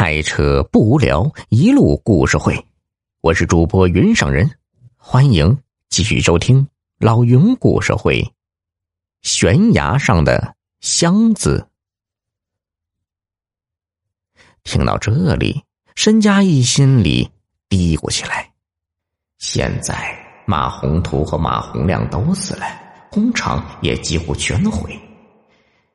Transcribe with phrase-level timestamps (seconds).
[0.00, 2.64] 开车不无聊，一路故事会。
[3.20, 4.48] 我是主播云上人，
[4.96, 6.68] 欢迎继续收听
[7.00, 8.24] 老云故事会。
[9.22, 11.68] 悬崖上的箱子。
[14.62, 15.64] 听到这里，
[15.96, 17.28] 申嘉义心里
[17.68, 18.52] 嘀咕起来：
[19.38, 22.64] 现在马宏图和马洪亮都死了，
[23.10, 24.96] 工厂也几乎全毁，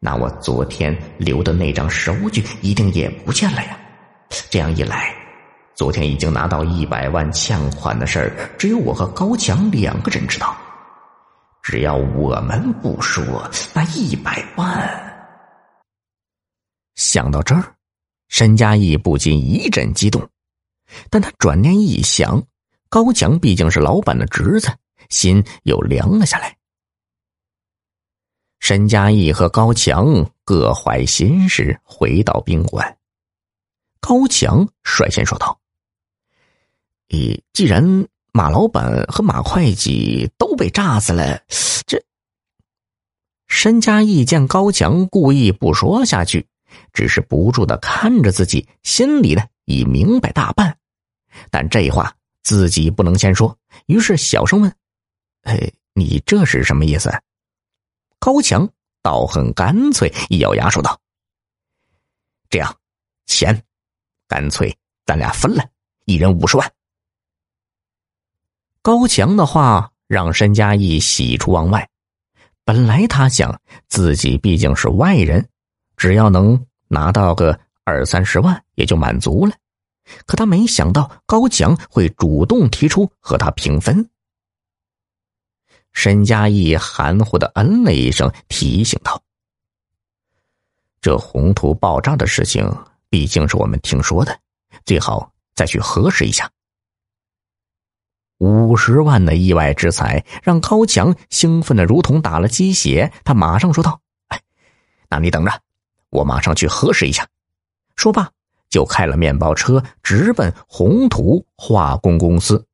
[0.02, 3.80] 那我昨天留的那张收据一定也不见了呀。
[4.54, 5.12] 这样一来，
[5.74, 10.56] 昨天已经拿到一百万欠款的事儿，只有我和高强两个人知道。
[11.64, 14.88] 只要我们不说，那一百万……
[16.94, 17.74] 想到这儿，
[18.28, 20.22] 申嘉义不禁一阵激动。
[21.10, 22.40] 但他转念一想，
[22.90, 24.72] 高强毕竟是老板的侄子，
[25.10, 26.56] 心又凉了下来。
[28.60, 32.96] 申嘉义和高强各怀心事，回到宾馆。
[34.06, 35.62] 高强率先说道
[37.08, 41.42] ：“咦，既然马老板和马会计都被炸死了，
[41.88, 42.04] 这……”
[43.48, 46.46] 申嘉义见高强故意不说下去，
[46.92, 50.78] 只是不住的看着自己，心里呢已明白大半，
[51.50, 54.76] 但这话自己不能先说，于是小声问
[55.44, 57.10] ：“哎，你这是什么意思？”
[58.20, 58.70] 高强
[59.02, 61.00] 倒很干脆，一咬牙说道
[62.52, 62.78] ：“这样，
[63.28, 63.64] 钱。”
[64.34, 65.64] 干脆咱俩分了，
[66.06, 66.74] 一人五十万。
[68.82, 71.88] 高强的话让申嘉义喜出望外。
[72.66, 75.48] 本来他想自己毕竟是外人，
[75.98, 79.54] 只要能拿到个二三十万也就满足了。
[80.26, 84.10] 可他没想到高强会主动提出和他平分。
[85.92, 89.22] 申嘉义含糊的嗯了一声，提醒道
[91.02, 92.68] ：“这宏图爆炸的事情。”
[93.14, 94.40] 毕竟是我们听说的，
[94.86, 96.50] 最好再去核实一下。
[98.40, 104.42] 五十万的意外之财让高强兴奋的如同打了鸡血，他马上说道：“哎，
[105.12, 105.62] 那你等着，
[106.10, 107.28] 我马上去核实一下。”
[107.96, 108.32] 说罢，
[108.68, 112.66] 就开了面包车直奔宏图化工公司。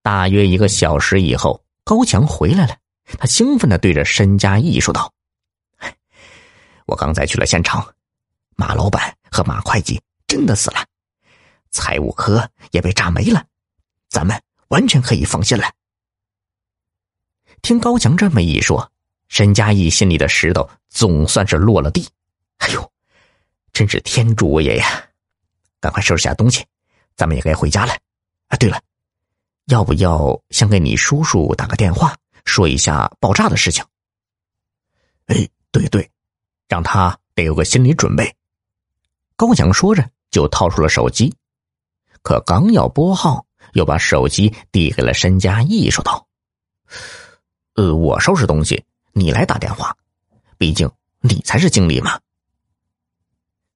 [0.00, 2.78] 大约一个小时以后，高强回来了，
[3.18, 5.12] 他兴奋的对着申嘉义说道
[6.88, 7.86] ：“我刚才去了现场。”
[8.56, 10.84] 马老板和马会计真的死了，
[11.70, 13.46] 财务科也被炸没了，
[14.08, 15.70] 咱们完全可以放心了。
[17.62, 18.90] 听高强这么一说，
[19.28, 22.08] 沈佳义心里的石头总算是落了地。
[22.58, 22.92] 哎呦，
[23.72, 25.04] 真是天助我也呀！
[25.80, 26.64] 赶快收拾下东西，
[27.14, 27.92] 咱们也该回家了。
[28.48, 28.80] 啊，对了，
[29.66, 33.84] 要不要先给你叔叔打个电话，说一下爆炸的事情？
[35.26, 36.08] 哎，对对，
[36.68, 38.34] 让他得有个心理准备。
[39.36, 41.34] 高强说着，就掏出了手机，
[42.22, 46.26] 可刚要拨号，又把手机递给了申嘉义，说道
[47.76, 48.82] ：“呃，我收拾东西，
[49.12, 49.94] 你来打电话，
[50.56, 52.18] 毕竟你才是经理嘛。”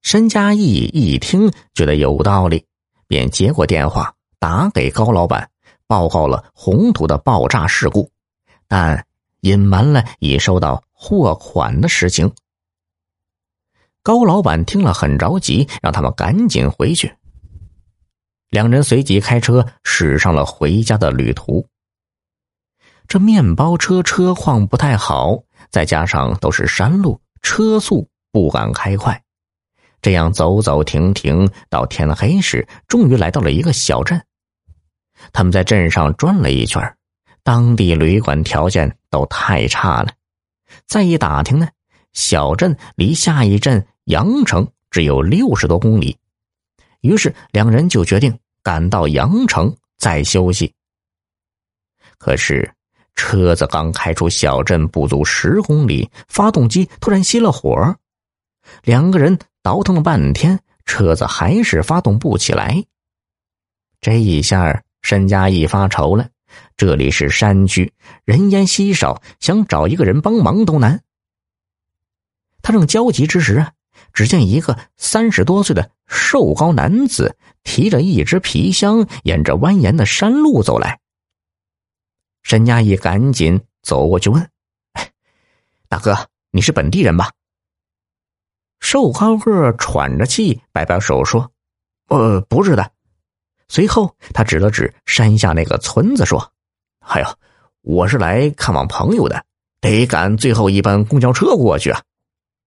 [0.00, 2.64] 申嘉义一听，觉得有道理，
[3.06, 5.50] 便接过电话，打给高老板，
[5.86, 8.10] 报告了宏图的爆炸事故，
[8.66, 9.06] 但
[9.42, 12.32] 隐瞒了已收到货款的实情。
[14.02, 17.14] 高老板听了很着急，让他们赶紧回去。
[18.48, 21.66] 两人随即开车驶上了回家的旅途。
[23.06, 29.22] 这面包车车况不太好，再加上都是山路，车速不敢开快。
[30.00, 34.24] 这样走走停停，到天黑时，终于来到了一个小镇。
[35.32, 36.96] 他们在镇上转了一圈，
[37.42, 40.12] 当地旅馆条件都太差了。
[40.86, 41.68] 再一打听呢。
[42.12, 46.16] 小镇离下一镇阳城只有六十多公里，
[47.00, 50.72] 于是两人就决定赶到阳城再休息。
[52.18, 52.70] 可是
[53.14, 57.96] 车子刚开出小镇不足十公里，发动机突然熄了火，
[58.82, 62.84] 两个人倒腾了半天，车子还是发动不起来。
[64.00, 66.28] 这一下，申家义发愁了。
[66.76, 67.92] 这里是山区，
[68.24, 71.02] 人烟稀少，想找一个人帮忙都难。
[72.62, 73.72] 他正焦急之时啊，
[74.12, 80.98] 只见一个三十多岁的瘦高男子提着一只皮箱，沿着蜿蜒的山路走来。
[82.42, 84.50] 沈家义赶紧走过去问
[85.88, 87.30] ：“大哥，你是本地人吧？”
[88.80, 91.52] 瘦高个喘着气，摆摆手说
[92.08, 92.92] ：“呃，不是的。”
[93.68, 96.52] 随后他指了指山下那个村子说
[97.06, 97.26] ：“哎呦，
[97.82, 99.44] 我是来看望朋友的，
[99.80, 102.02] 得赶最后一班公交车过去啊。”